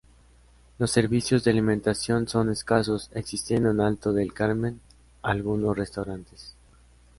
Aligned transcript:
Los 0.79 0.89
servicios 0.89 1.43
de 1.43 1.51
alimentación 1.51 2.27
son 2.27 2.49
escasos, 2.49 3.11
existiendo 3.13 3.69
en 3.69 3.81
Alto 3.81 4.11
del 4.13 4.33
Carmen 4.33 4.81
algunos 5.21 5.77
restaurantes. 5.77 6.55